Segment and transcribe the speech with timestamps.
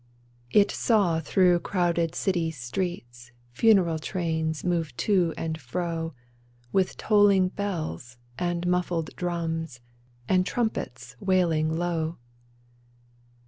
[0.49, 6.15] It saw through crowded city streets, Funereal trains move to and fro,
[6.71, 9.79] With tolling bells, and muffled drums.
[10.27, 12.17] And trumpets wailing low.